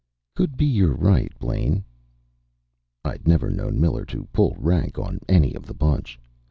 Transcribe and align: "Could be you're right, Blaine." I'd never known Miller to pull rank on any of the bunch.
"Could 0.33 0.57
be 0.57 0.65
you're 0.65 0.95
right, 0.95 1.31
Blaine." 1.37 1.83
I'd 3.05 3.27
never 3.27 3.51
known 3.51 3.79
Miller 3.79 4.03
to 4.05 4.23
pull 4.33 4.55
rank 4.57 4.97
on 4.97 5.19
any 5.29 5.53
of 5.53 5.67
the 5.67 5.75
bunch. 5.75 6.19